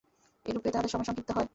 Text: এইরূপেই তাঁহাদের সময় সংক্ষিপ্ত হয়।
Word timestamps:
এইরূপেই 0.45 0.71
তাঁহাদের 0.71 0.91
সময় 0.91 1.07
সংক্ষিপ্ত 1.07 1.31
হয়। 1.31 1.49